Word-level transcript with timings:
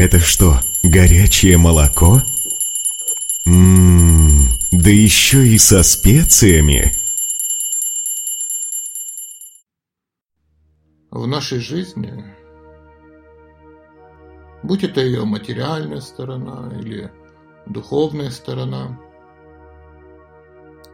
Это 0.00 0.18
что, 0.18 0.60
горячее 0.82 1.58
молоко? 1.58 2.22
Ммм, 3.44 4.48
да 4.70 4.88
еще 4.88 5.46
и 5.46 5.58
со 5.58 5.82
специями. 5.82 6.90
В 11.10 11.26
нашей 11.26 11.58
жизни, 11.58 12.24
будь 14.62 14.84
это 14.84 15.02
ее 15.02 15.26
материальная 15.26 16.00
сторона 16.00 16.72
или 16.80 17.12
духовная 17.66 18.30
сторона, 18.30 18.98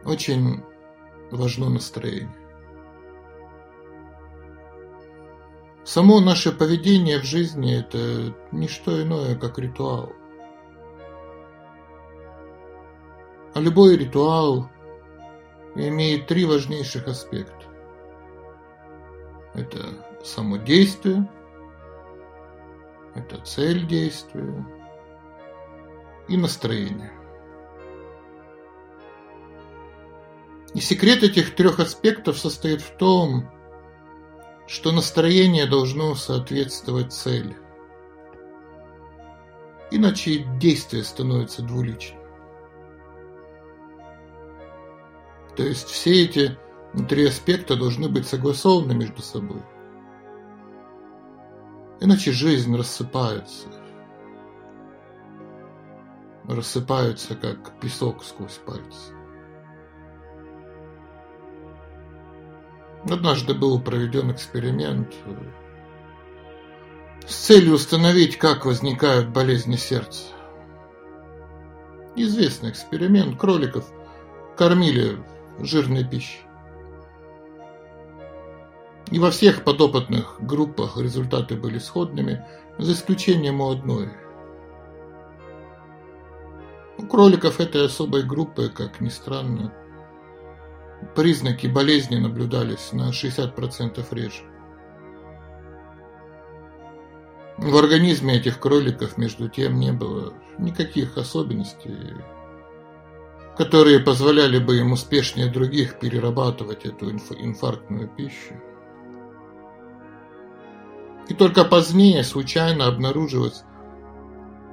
очень 0.03 0.61
важно 1.31 1.69
настроение. 1.69 2.46
Само 5.87 6.19
наше 6.19 6.51
поведение 6.51 7.17
в 7.17 7.23
жизни– 7.23 7.73
это 7.79 8.35
не 8.51 8.67
что 8.67 9.01
иное, 9.01 9.37
как 9.37 9.57
ритуал. 9.57 10.11
А 13.53 13.61
любой 13.61 13.95
ритуал 13.95 14.69
имеет 15.75 16.27
три 16.27 16.43
важнейших 16.43 17.07
аспекта. 17.07 17.63
Это 19.53 19.79
само 20.25 20.57
действие, 20.57 21.25
это 23.15 23.37
цель 23.45 23.87
действия 23.87 24.67
и 26.27 26.35
настроение. 26.35 27.13
И 30.73 30.81
секрет 30.81 31.23
этих 31.23 31.55
трех 31.55 31.79
аспектов 31.79 32.37
состоит 32.37 32.81
в 32.81 32.97
том, 32.97 33.49
что 34.67 34.91
настроение 34.91 35.65
должно 35.65 36.13
соответствовать 36.13 37.13
цели. 37.13 37.57
Иначе 39.89 40.45
действие 40.59 41.03
становится 41.03 41.61
двуличным. 41.61 42.19
То 45.55 45.63
есть 45.63 45.87
все 45.87 46.25
эти 46.25 46.57
три 47.07 47.27
аспекта 47.27 47.77
должны 47.77 48.09
быть 48.09 48.27
согласованы 48.27 48.93
между 48.93 49.21
собой. 49.21 49.63
Иначе 52.01 52.31
жизнь 52.31 52.75
рассыпается. 52.75 53.67
Рассыпается, 56.43 57.35
как 57.35 57.79
песок 57.79 58.23
сквозь 58.23 58.59
пальцы. 58.65 59.16
Однажды 63.09 63.53
был 63.53 63.79
проведен 63.79 64.31
эксперимент 64.31 65.13
э, 65.25 65.35
с 67.25 67.35
целью 67.35 67.75
установить, 67.75 68.37
как 68.37 68.65
возникают 68.65 69.29
болезни 69.29 69.77
сердца. 69.77 70.25
Известный 72.15 72.69
эксперимент. 72.69 73.39
Кроликов 73.39 73.89
кормили 74.57 75.17
жирной 75.59 76.03
пищей. 76.03 76.41
И 79.11 79.19
во 79.19 79.31
всех 79.31 79.63
подопытных 79.63 80.37
группах 80.41 80.97
результаты 80.97 81.55
были 81.55 81.79
сходными, 81.79 82.45
за 82.77 82.91
исключением 82.91 83.61
у 83.61 83.71
одной. 83.71 84.09
У 86.97 87.05
кроликов 87.05 87.61
этой 87.61 87.85
особой 87.85 88.23
группы, 88.23 88.69
как 88.69 88.99
ни 88.99 89.09
странно, 89.09 89.73
признаки 91.15 91.67
болезни 91.67 92.17
наблюдались 92.17 92.91
на 92.91 93.09
60% 93.09 94.05
реже. 94.11 94.43
В 97.57 97.75
организме 97.75 98.37
этих 98.37 98.59
кроликов, 98.59 99.17
между 99.17 99.49
тем, 99.49 99.79
не 99.79 99.91
было 99.91 100.33
никаких 100.59 101.17
особенностей, 101.17 102.13
которые 103.57 103.99
позволяли 103.99 104.59
бы 104.59 104.77
им 104.77 104.91
успешнее 104.91 105.51
других 105.51 105.99
перерабатывать 105.99 106.85
эту 106.85 107.09
инфарктную 107.09 108.09
пищу. 108.09 108.53
И 111.27 111.33
только 111.33 111.65
позднее 111.65 112.23
случайно 112.23 112.85
обнаружилось, 112.85 113.63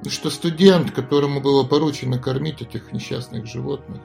что 0.06 0.28
студент, 0.28 0.90
которому 0.90 1.40
было 1.40 1.64
поручено 1.64 2.18
кормить 2.18 2.60
этих 2.60 2.92
несчастных 2.92 3.46
животных, 3.46 4.02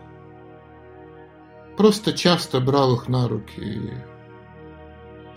просто 1.80 2.12
часто 2.12 2.60
брал 2.60 2.96
их 2.96 3.08
на 3.08 3.30
руки 3.30 3.62
и 3.62 3.94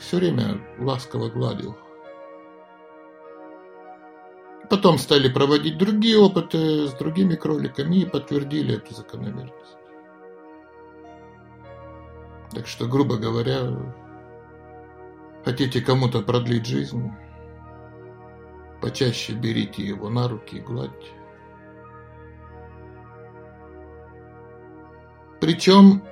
все 0.00 0.16
время 0.16 0.60
ласково 0.80 1.28
гладил. 1.28 1.76
Потом 4.68 4.98
стали 4.98 5.28
проводить 5.28 5.78
другие 5.78 6.18
опыты 6.18 6.88
с 6.88 6.94
другими 6.94 7.36
кроликами 7.36 7.98
и 7.98 8.06
подтвердили 8.06 8.74
эту 8.74 8.92
закономерность. 8.92 9.76
Так 12.50 12.66
что, 12.66 12.88
грубо 12.88 13.18
говоря, 13.18 13.78
хотите 15.44 15.80
кому-то 15.80 16.22
продлить 16.22 16.66
жизнь, 16.66 17.12
почаще 18.80 19.34
берите 19.34 19.84
его 19.84 20.10
на 20.10 20.26
руки 20.26 20.56
и 20.56 20.60
гладьте. 20.60 21.06
Причем 25.40 26.02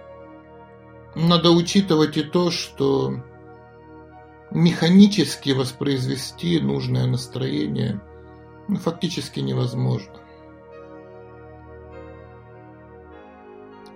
надо 1.15 1.51
учитывать 1.51 2.17
и 2.17 2.23
то, 2.23 2.51
что 2.51 3.15
механически 4.51 5.51
воспроизвести 5.51 6.61
нужное 6.61 7.07
настроение 7.07 8.01
ну, 8.69 8.77
фактически 8.77 9.41
невозможно. 9.41 10.15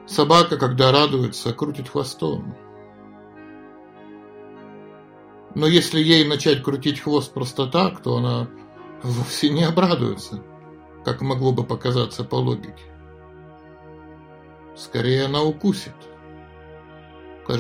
Собака, 0.06 0.58
когда 0.58 0.92
радуется, 0.92 1.52
крутит 1.52 1.88
хвостом. 1.88 2.56
Но 5.54 5.66
если 5.66 6.00
ей 6.00 6.26
начать 6.26 6.62
крутить 6.62 7.00
хвост 7.00 7.32
просто 7.32 7.66
так, 7.66 8.02
то 8.02 8.16
она 8.16 8.48
вовсе 9.02 9.50
не 9.50 9.62
обрадуется, 9.62 10.42
как 11.04 11.20
могло 11.20 11.52
бы 11.52 11.64
показаться 11.64 12.24
по 12.24 12.34
логике. 12.34 12.82
Скорее 14.76 15.26
она 15.26 15.42
укусит– 15.42 15.94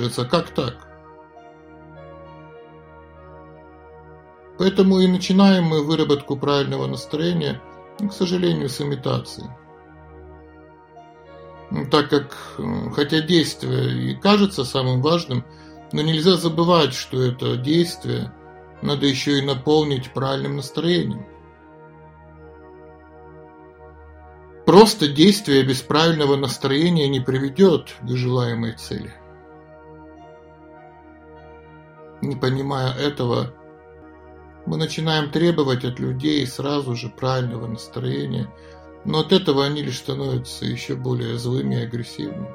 Кажется, 0.04 0.26
как 0.26 0.50
так? 0.50 0.86
Поэтому 4.58 5.00
и 5.00 5.06
начинаем 5.06 5.64
мы 5.64 5.82
выработку 5.82 6.36
правильного 6.36 6.86
настроения, 6.86 7.62
к 7.98 8.12
сожалению, 8.12 8.68
с 8.68 8.82
имитации. 8.82 9.46
Так 11.90 12.10
как, 12.10 12.36
хотя 12.94 13.22
действие 13.22 14.10
и 14.10 14.14
кажется 14.14 14.64
самым 14.64 15.00
важным, 15.00 15.42
но 15.92 16.02
нельзя 16.02 16.36
забывать, 16.36 16.92
что 16.92 17.22
это 17.22 17.56
действие 17.56 18.30
надо 18.82 19.06
еще 19.06 19.38
и 19.38 19.42
наполнить 19.42 20.12
правильным 20.12 20.56
настроением. 20.56 21.26
Просто 24.66 25.08
действие 25.08 25.62
без 25.62 25.80
правильного 25.80 26.36
настроения 26.36 27.08
не 27.08 27.20
приведет 27.20 27.96
к 28.02 28.08
желаемой 28.10 28.74
цели. 28.74 29.23
Не 32.24 32.36
понимая 32.36 32.94
этого, 32.94 33.52
мы 34.64 34.78
начинаем 34.78 35.30
требовать 35.30 35.84
от 35.84 35.98
людей 35.98 36.46
сразу 36.46 36.94
же 36.94 37.10
правильного 37.10 37.66
настроения, 37.66 38.50
но 39.04 39.20
от 39.20 39.32
этого 39.32 39.62
они 39.66 39.82
лишь 39.82 39.98
становятся 39.98 40.64
еще 40.64 40.94
более 40.94 41.36
злыми 41.36 41.74
и 41.74 41.82
агрессивными. 41.82 42.48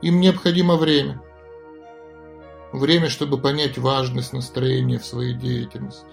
Им 0.00 0.20
необходимо 0.20 0.76
время. 0.76 1.22
Время, 2.72 3.10
чтобы 3.10 3.36
понять 3.36 3.76
важность 3.76 4.32
настроения 4.32 4.98
в 4.98 5.04
своей 5.04 5.34
деятельности. 5.34 6.06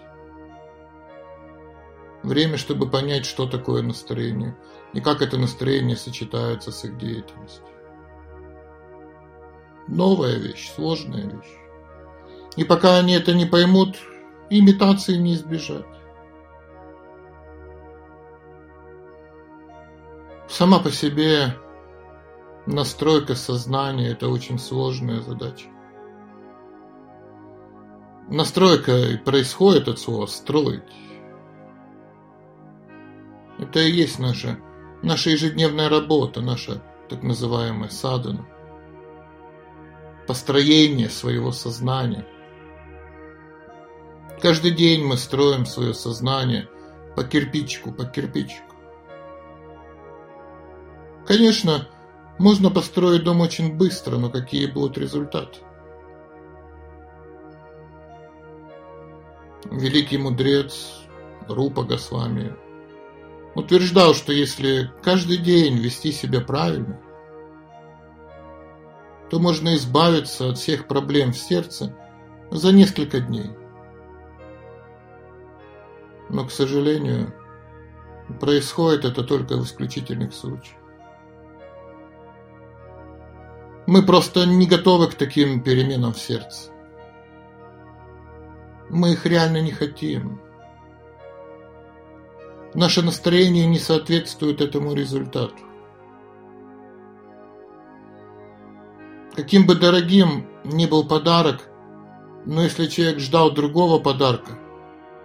Время, 2.23 2.57
чтобы 2.57 2.89
понять, 2.89 3.25
что 3.25 3.47
такое 3.47 3.83
настроение 3.83 4.57
и 4.93 5.00
как 5.00 5.21
это 5.21 5.38
настроение 5.38 5.95
сочетается 5.95 6.73
с 6.73 6.83
их 6.83 6.97
деятельностью 6.97 7.63
новая 9.88 10.38
вещь, 10.38 10.72
сложная 10.74 11.24
вещь. 11.24 11.57
И 12.56 12.63
пока 12.63 12.98
они 12.98 13.13
это 13.13 13.34
не 13.34 13.45
поймут, 13.45 13.98
имитации 14.50 15.16
не 15.16 15.34
избежать. 15.34 15.86
Сама 20.48 20.80
по 20.80 20.92
себе 20.92 21.56
настройка 22.66 23.36
сознания– 23.36 24.10
это 24.12 24.30
очень 24.30 24.60
сложная 24.60 25.22
задача. 25.22 25.68
Настройка 28.30 29.19
происходит 29.24 29.88
от 29.88 30.00
слова 30.00 30.25
«строить». 30.25 30.84
Это 33.60 33.80
и 33.80 33.92
есть 33.92 34.19
наша, 34.19 34.60
наша 35.01 35.31
ежедневная 35.31 35.89
работа, 35.89 36.42
наша 36.42 36.81
так 37.10 37.24
называемая 37.24 37.89
садана– 37.89 38.45
построение 40.27 41.09
своего 41.09 41.51
сознания. 41.51 42.25
Каждый 44.41 44.71
день 44.71 45.03
мы 45.03 45.18
строим 45.18 45.65
свое 45.65 45.94
сознание 45.94 46.69
по 47.15 47.24
кирпичику, 47.24 47.91
по 47.91 48.06
кирпичику. 48.06 48.75
Конечно, 51.25 51.88
можно 52.38 52.69
построить 52.69 53.24
дом 53.24 53.41
очень 53.41 53.75
быстро, 53.75 54.18
но 54.18 54.29
какие 54.29 54.68
будут 54.68 54.97
результаты? 54.97 55.59
Великий 59.71 60.18
мудрец 60.18 61.01
Рупа 61.47 61.83
Госвами 61.83 62.56
утверждал, 63.56 64.13
что 64.13 64.31
если 64.31 64.91
каждый 65.01 65.38
день 65.38 65.77
вести 65.77 66.12
себя 66.12 66.41
правильно, 66.41 67.01
то 69.29 69.39
можно 69.39 69.75
избавиться 69.75 70.50
от 70.50 70.57
всех 70.57 70.88
проблем 70.88 71.33
в 71.33 71.38
сердце 71.38 71.94
за 72.51 72.71
несколько 72.71 73.19
дней. 73.19 73.51
Но, 76.29 76.45
к 76.45 76.51
сожалению, 76.51 77.33
происходит 78.39 79.06
это 79.06 79.24
только 79.24 79.56
в 79.57 79.63
исключительных 79.63 80.33
случаях. 80.33 80.77
Мы 83.85 84.03
просто 84.03 84.45
не 84.45 84.68
готовы 84.68 85.07
к 85.07 85.15
таким 85.15 85.62
переменам 85.62 86.13
в 86.13 86.19
сердце. 86.19 86.71
Мы 88.89 89.13
их 89.13 89.25
реально 89.25 89.62
не 89.62 89.71
хотим. 89.71 90.41
Наше 92.74 93.01
настроение 93.01 93.65
не 93.65 93.79
соответствует 93.79 94.62
этому 94.62 94.94
результату. 94.94 95.66
Каким 99.38 99.68
бы 99.68 99.75
дорогим 99.75 100.48
ни 100.63 100.88
был 100.88 101.07
подарок, 101.07 101.69
но 102.48 102.63
если 102.63 102.88
человек 102.88 103.19
ждал 103.19 103.51
другого 103.51 104.01
подарка, 104.01 104.57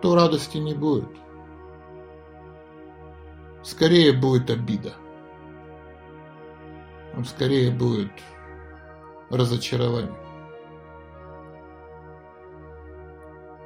то 0.02 0.14
радости 0.14 0.58
не 0.58 0.74
будет. 0.74 1.08
Скорее 3.62 4.12
будет 4.12 4.50
обида. 4.50 4.92
Скорее 7.24 7.70
будет 7.70 8.12
разочарование. 9.30 10.14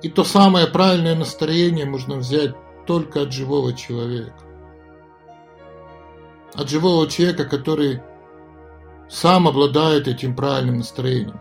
И 0.00 0.08
то 0.08 0.22
самое 0.22 0.68
правильное 0.68 1.16
настроение 1.16 1.86
можно 1.86 2.18
взять 2.18 2.54
только 2.86 3.22
от 3.22 3.32
живого 3.32 3.72
человека. 3.72 4.38
От 6.54 6.70
живого 6.70 7.08
человека, 7.08 7.46
который 7.46 8.00
сам 9.08 9.48
обладает 9.48 10.08
этим 10.08 10.34
правильным 10.34 10.78
настроением. 10.78 11.40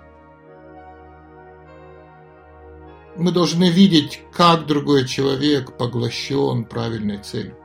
Мы 3.17 3.31
должны 3.31 3.69
видеть, 3.69 4.21
как 4.33 4.65
другой 4.65 5.07
человек 5.07 5.77
поглощен 5.77 6.65
правильной 6.65 7.17
целью. 7.17 7.57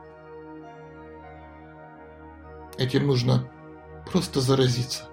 Этим 2.77 3.07
нужно 3.07 3.51
просто 4.11 4.39
заразиться. 4.39 5.03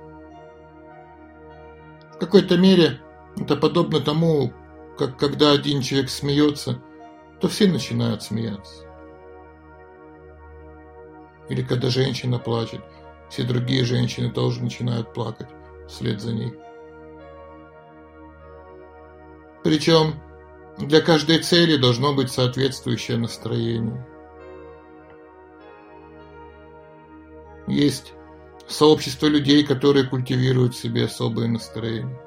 В 2.15 2.19
какой-то 2.19 2.57
мере 2.57 3.01
это 3.37 3.57
подобно 3.57 4.01
тому, 4.01 4.53
как 4.97 5.19
когда 5.19 5.53
один 5.53 5.83
человек 5.83 6.09
смеется, 6.09 6.81
то 7.41 7.49
все 7.49 7.69
начинают 7.69 8.23
смеяться. 8.23 8.85
Или 11.49 11.63
когда 11.63 11.89
женщина 11.89 12.39
плачет, 12.39 12.83
все 13.31 13.43
другие 13.43 13.85
женщины 13.85 14.31
тоже 14.31 14.63
начинают 14.63 15.13
плакать 15.13 15.49
вслед 15.89 16.21
за 16.21 16.33
ней. 16.33 16.55
Причем 19.65 20.15
для 20.79 21.01
каждой 21.01 21.39
цели 21.41 21.77
должно 21.77 22.15
быть 22.15 22.31
соответствующее 22.31 23.17
настроение. 23.17 24.07
Есть 27.67 28.15
сообщество 28.67 29.27
людей, 29.27 29.65
которые 29.65 30.07
культивируют 30.07 30.75
в 30.75 30.79
себе 30.79 31.05
особые 31.05 31.49
настроения. 31.49 32.19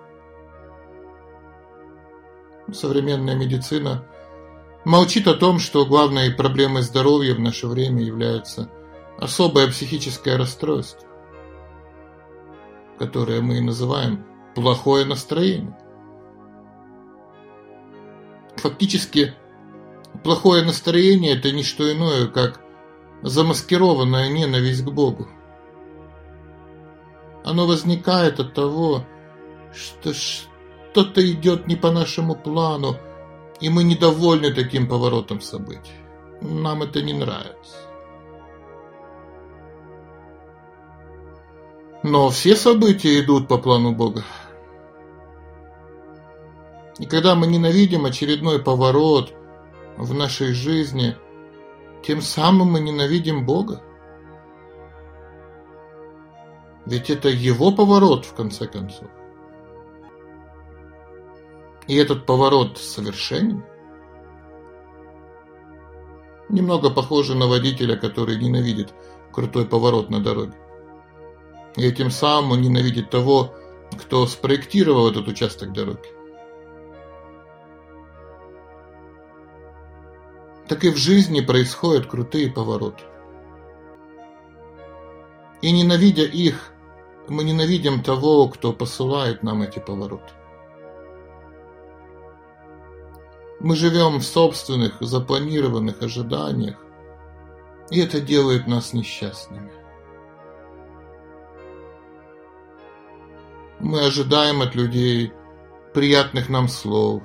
Современная 2.71 3.35
медицина 3.35 4.05
молчит 4.85 5.27
о 5.27 5.33
том, 5.33 5.59
что 5.59 5.85
главной 5.85 6.31
проблемой 6.31 6.83
здоровья 6.83 7.33
в 7.33 7.39
наше 7.39 7.67
время 7.67 8.03
является 8.03 8.69
особое 9.21 9.69
психическое 9.69 10.35
расстройство, 10.35 11.07
которое 12.99 13.41
мы 13.41 13.59
и 13.59 13.61
называем 13.61 14.25
плохое 14.55 15.05
настроение. 15.05 15.77
Фактически, 18.57 19.33
плохое 20.23 20.65
настроение– 20.65 21.37
это 21.37 21.51
не 21.51 21.63
что 21.63 21.89
иное, 21.89 22.27
как 22.27 22.59
замаскированная 23.21 24.29
ненависть 24.29 24.83
к 24.83 24.89
Богу– 24.89 25.29
оно 27.43 27.65
возникает 27.65 28.39
от 28.39 28.53
того, 28.53 29.03
что 29.73 30.13
что-то 30.13 31.31
идет 31.31 31.67
не 31.67 31.75
по 31.75 31.91
нашему 31.91 32.35
плану, 32.35 32.97
и 33.59 33.69
мы 33.69 33.83
недовольны 33.83 34.53
таким 34.53 34.87
поворотом 34.87 35.41
событий. 35.41 35.93
Нам 36.41 36.83
это 36.83 37.01
не 37.01 37.13
нравится. 37.13 37.77
Но 42.11 42.29
все 42.29 42.57
события 42.57 43.21
идут 43.21 43.47
по 43.47 43.57
плану 43.57 43.95
Бога. 43.95 44.25
И 46.99 47.05
когда 47.05 47.35
мы 47.35 47.47
ненавидим 47.47 48.03
очередной 48.03 48.61
поворот 48.61 49.33
в 49.95 50.13
нашей 50.13 50.51
жизни, 50.51 51.15
тем 52.03 52.19
самым 52.19 52.73
мы 52.73 52.81
ненавидим 52.81 53.45
Бога. 53.45 53.81
Ведь 56.85 57.09
это 57.09 57.29
его 57.29 57.71
поворот, 57.71 58.25
в 58.25 58.33
конце 58.33 58.67
концов. 58.67 59.07
И 61.87 61.95
этот 61.95 62.25
поворот 62.25 62.77
совершенен. 62.77 63.63
Немного 66.49 66.89
похоже 66.89 67.35
на 67.35 67.47
водителя, 67.47 67.95
который 67.95 68.35
ненавидит 68.35 68.93
крутой 69.31 69.65
поворот 69.65 70.09
на 70.09 70.19
дороге. 70.19 70.57
И 71.75 71.85
этим 71.85 72.09
самым 72.11 72.51
он 72.51 72.61
ненавидит 72.61 73.09
того, 73.09 73.53
кто 73.97 74.25
спроектировал 74.27 75.09
этот 75.09 75.27
участок 75.27 75.73
дороги. 75.73 76.09
Так 80.67 80.83
и 80.83 80.89
в 80.89 80.97
жизни 80.97 81.41
происходят 81.41 82.07
крутые 82.07 82.49
повороты. 82.49 83.03
И 85.61 85.71
ненавидя 85.71 86.23
их, 86.23 86.71
мы 87.27 87.43
ненавидим 87.43 88.01
того, 88.01 88.47
кто 88.47 88.73
посылает 88.73 89.43
нам 89.43 89.61
эти 89.61 89.79
повороты. 89.79 90.33
Мы 93.59 93.75
живем 93.75 94.17
в 94.19 94.23
собственных, 94.23 94.97
запланированных 95.01 96.01
ожиданиях, 96.01 96.77
и 97.91 97.99
это 97.99 98.19
делает 98.19 98.65
нас 98.65 98.93
несчастными. 98.93 99.80
Мы 103.83 104.05
ожидаем 104.05 104.61
от 104.61 104.75
людей 104.75 105.33
приятных 105.95 106.49
нам 106.49 106.67
слов. 106.67 107.23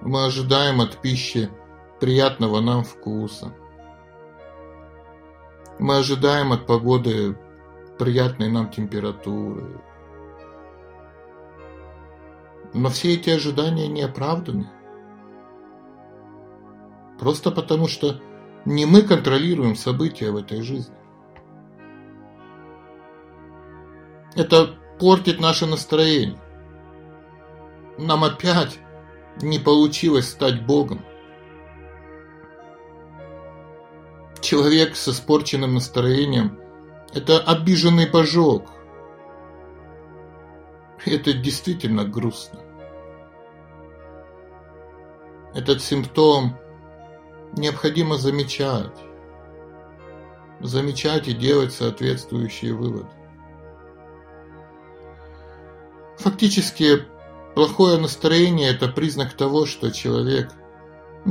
Мы 0.00 0.24
ожидаем 0.24 0.80
от 0.80 0.98
пищи 1.02 1.50
приятного 1.98 2.60
нам 2.60 2.84
вкуса. 2.84 3.52
Мы 5.80 5.96
ожидаем 5.96 6.52
от 6.52 6.64
погоды 6.66 7.36
приятной 7.98 8.50
нам 8.50 8.70
температуры. 8.70 9.80
Но 12.72 12.88
все 12.88 13.14
эти 13.14 13.30
ожидания 13.30 13.88
не 13.88 14.02
оправданы. 14.02 14.70
Просто 17.18 17.50
потому, 17.50 17.88
что 17.88 18.20
не 18.64 18.86
мы 18.86 19.02
контролируем 19.02 19.74
события 19.74 20.30
в 20.30 20.36
этой 20.36 20.62
жизни. 20.62 21.01
Это 24.34 24.74
портит 24.98 25.40
наше 25.40 25.66
настроение. 25.66 26.40
Нам 27.98 28.24
опять 28.24 28.78
не 29.42 29.58
получилось 29.58 30.30
стать 30.30 30.64
Богом. 30.64 31.04
Человек 34.40 34.96
с 34.96 35.08
испорченным 35.08 35.74
настроением– 35.74 36.58
это 37.14 37.38
обиженный 37.38 38.10
божок. 38.10 38.70
Это 41.04 41.32
действительно 41.32 42.04
грустно. 42.04 42.60
Этот 45.54 45.82
симптом 45.82 46.56
необходимо 47.52 48.16
замечать. 48.16 48.96
Замечать 50.60 51.28
и 51.28 51.34
делать 51.34 51.72
соответствующие 51.72 52.72
выводы. 52.72 53.10
Фактически, 56.22 57.06
Плохое 57.54 57.98
настроение– 57.98 58.70
это 58.74 58.88
признак 58.88 59.34
того, 59.34 59.66
что 59.66 59.90
человек 59.90 60.50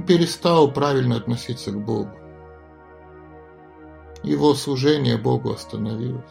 перестал 0.08 0.72
правильно 0.72 1.16
относиться 1.16 1.72
к 1.72 1.84
Богу. 1.84 2.12
Его 4.22 4.54
служение 4.54 5.18
Богу 5.18 5.52
остановилось. 5.52 6.24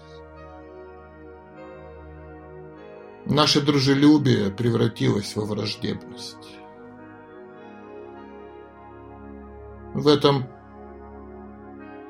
Наше 3.27 3.61
дружелюбие 3.61 4.51
превратилось 4.51 5.35
во 5.35 5.45
враждебность. 5.45 6.57
В 9.93 10.07
этом 10.07 10.47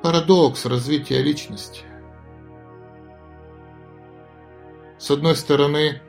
парадокс 0.03 0.67
развития 0.67 1.23
личности. 1.23 1.81
С 4.99 5.09
одной 5.09 5.35
стороны, 5.35 5.99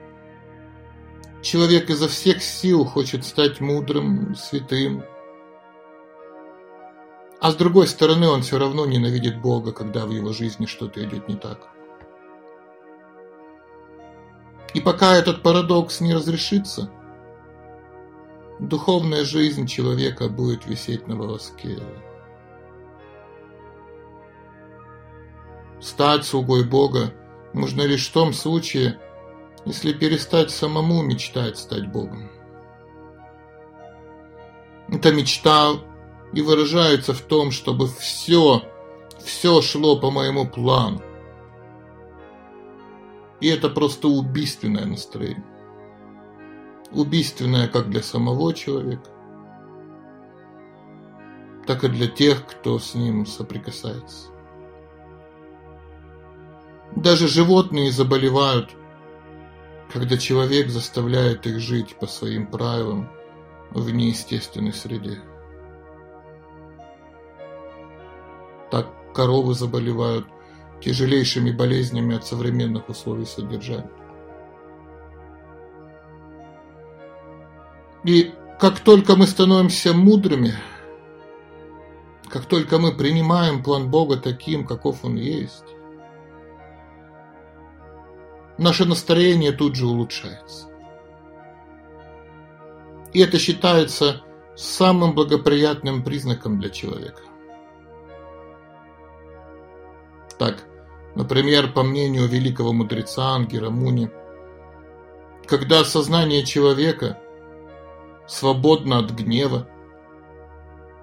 человек 1.42 1.90
изо 1.90 2.08
всех 2.08 2.42
сил 2.42 2.84
хочет 2.84 3.24
стать 3.24 3.60
мудрым, 3.60 4.34
святым, 4.34 5.04
а 7.42 7.50
с 7.50 7.56
другой 7.56 7.88
стороны, 7.88 8.28
он 8.28 8.42
все 8.42 8.56
равно 8.56 8.86
ненавидит 8.86 9.40
Бога, 9.40 9.72
когда 9.72 10.06
в 10.06 10.12
его 10.12 10.32
жизни 10.32 10.66
что-то 10.66 11.02
идет 11.04 11.28
не 11.28 11.34
так. 11.34 11.68
И 14.74 14.80
пока 14.80 15.16
этот 15.16 15.42
парадокс 15.42 16.00
не 16.00 16.14
разрешится, 16.14 16.88
духовная 18.60 19.24
жизнь 19.24 19.66
человека 19.66 20.28
будет 20.28 20.66
висеть 20.66 21.08
на 21.08 21.16
волоске. 21.16 21.82
Стать 25.80 26.24
слугой 26.24 26.64
Бога 26.64 27.12
можно 27.52 27.82
лишь 27.82 28.08
в 28.08 28.12
том 28.12 28.32
случае, 28.32 29.00
если 29.64 29.92
перестать 29.92 30.50
самому 30.50 31.02
мечтать 31.02 31.58
стать 31.58 31.90
Богом. 31.90 32.30
Эта 34.88 35.12
мечта 35.12 35.72
и 36.32 36.42
выражается 36.42 37.14
в 37.14 37.20
том, 37.20 37.50
чтобы 37.50 37.86
все, 37.86 38.62
все 39.24 39.60
шло 39.62 39.98
по 39.98 40.10
моему 40.10 40.46
плану. 40.46 41.02
И 43.40 43.48
это 43.48 43.68
просто 43.68 44.08
убийственное 44.08 44.84
настроение. 44.84 45.44
Убийственное 46.92 47.68
как 47.68 47.88
для 47.88 48.02
самого 48.02 48.52
человека, 48.52 49.10
так 51.66 51.84
и 51.84 51.88
для 51.88 52.06
тех, 52.06 52.46
кто 52.46 52.78
с 52.78 52.94
ним 52.94 53.24
соприкасается. 53.24 54.28
Даже 56.94 57.28
животные 57.28 57.90
заболевают, 57.90 58.76
когда 59.92 60.16
человек 60.16 60.70
заставляет 60.70 61.46
их 61.46 61.60
жить 61.60 61.96
по 61.96 62.06
своим 62.06 62.46
правилам 62.46 63.10
в 63.70 63.90
неестественной 63.90 64.72
среде. 64.72 65.20
Так 68.70 68.88
коровы 69.12 69.54
заболевают 69.54 70.26
тяжелейшими 70.80 71.50
болезнями 71.50 72.16
от 72.16 72.26
современных 72.26 72.88
условий 72.88 73.26
содержания. 73.26 73.90
И 78.04 78.32
как 78.58 78.80
только 78.80 79.14
мы 79.14 79.26
становимся 79.26 79.92
мудрыми, 79.92 80.54
как 82.28 82.46
только 82.46 82.78
мы 82.78 82.92
принимаем 82.92 83.62
план 83.62 83.90
Бога 83.90 84.16
таким, 84.16 84.66
каков 84.66 85.04
он 85.04 85.16
есть, 85.16 85.64
наше 88.62 88.84
настроение 88.84 89.52
тут 89.52 89.76
же 89.76 89.86
улучшается. 89.86 90.68
И 93.12 93.20
это 93.20 93.38
считается 93.38 94.22
самым 94.56 95.14
благоприятным 95.14 96.02
признаком 96.02 96.58
для 96.58 96.70
человека. 96.70 97.22
Так, 100.38 100.64
например, 101.14 101.72
по 101.72 101.82
мнению 101.82 102.26
великого 102.26 102.72
мудреца 102.72 103.34
Ангера 103.34 103.70
Муни, 103.70 104.10
когда 105.46 105.84
сознание 105.84 106.44
человека 106.44 107.18
свободно 108.26 108.98
от 108.98 109.10
гнева, 109.10 109.68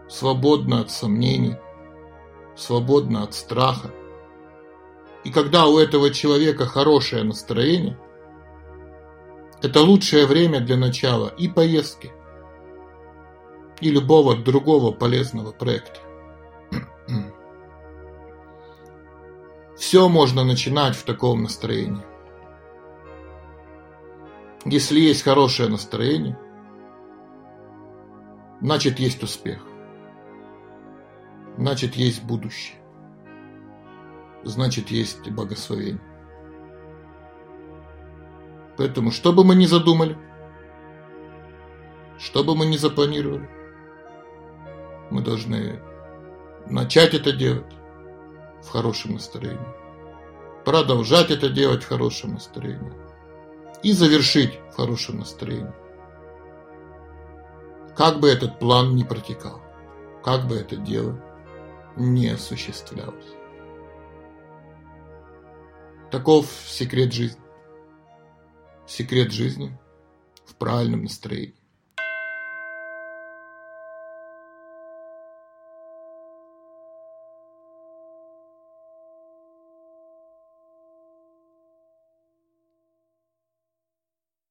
свободно 0.08 0.82
от 0.82 0.90
сомнений, 0.90 1.56
свободно 2.56 3.24
от 3.24 3.36
страха, 3.36 3.92
и 5.24 5.32
когда 5.32 5.68
у 5.68 5.78
этого 5.78 6.12
человека 6.12 6.66
хорошее 6.66 7.24
настроение, 7.24 8.00
это 9.62 9.82
лучшее 9.82 10.26
время 10.26 10.62
для 10.62 10.78
начала 10.78 11.28
и 11.28 11.50
поездки, 11.50 12.14
и 13.82 13.92
любого 13.92 14.38
другого 14.38 14.92
полезного 14.92 15.52
проекта. 15.52 16.00
Все 19.78 20.08
можно 20.08 20.44
начинать 20.44 20.96
в 20.96 21.04
таком 21.04 21.44
настроении. 21.44 22.06
Если 24.66 25.00
есть 25.00 25.24
хорошее 25.24 25.70
настроение, 25.70 26.38
значит 28.62 29.00
есть 29.00 29.24
успех. 29.24 29.66
Значит 31.58 31.96
есть 31.96 32.24
будущее. 32.24 32.79
Значит 34.44 34.90
есть 34.90 35.30
благословение. 35.30 36.02
Поэтому, 38.78 39.12
что 39.12 39.34
бы 39.34 39.44
мы 39.44 39.56
ни 39.56 39.66
задумали, 39.66 40.18
что 42.18 42.44
бы 42.44 42.56
мы 42.56 42.66
ни 42.66 42.78
запланировали, 42.78 43.50
мы 45.10 45.22
должны 45.22 45.82
начать 46.68 47.14
это 47.14 47.34
делать 47.34 47.74
в 48.64 48.70
хорошем 48.70 49.14
настроении, 49.14 49.60
продолжать 50.64 51.32
это 51.32 51.50
делать 51.50 51.84
в 51.84 51.90
хорошем 51.90 52.34
настроении 52.34 52.94
и 53.84 53.92
завершить 53.92 54.60
в 54.72 54.76
хорошем 54.76 55.20
настроении. 55.20 55.74
Как 57.98 58.20
бы 58.20 58.30
этот 58.30 58.60
план 58.60 58.96
ни 58.96 59.04
протекал, 59.04 59.62
как 60.24 60.48
бы 60.48 60.56
это 60.56 60.78
дело 60.78 61.20
не 61.98 62.30
осуществлялось. 62.30 63.39
Таков 66.12 66.48
секрет 66.66 67.14
жизни. 67.14 67.40
Секрет 68.88 69.32
жизни 69.32 69.78
в 70.46 70.56
правильном 70.56 71.04
настроении. 71.04 71.59